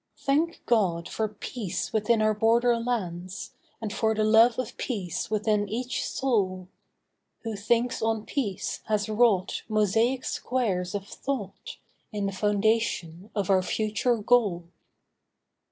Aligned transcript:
Thank 0.17 0.65
God 0.65 1.07
for 1.07 1.27
peace 1.27 1.93
within 1.93 2.23
our 2.23 2.33
border 2.33 2.75
lands, 2.79 3.51
And 3.79 3.93
for 3.93 4.15
the 4.15 4.23
love 4.23 4.57
of 4.57 4.75
peace 4.77 5.29
within 5.29 5.69
each 5.69 6.03
soul. 6.09 6.69
Who 7.43 7.55
thinks 7.55 8.01
on 8.01 8.25
peace 8.25 8.81
has 8.87 9.07
wrought, 9.07 9.61
mosaic 9.69 10.25
squares 10.25 10.95
of 10.95 11.07
thought 11.07 11.77
In 12.11 12.25
the 12.25 12.31
foundation 12.31 13.29
of 13.35 13.51
our 13.51 13.61
future 13.61 14.17
goal. 14.17 14.63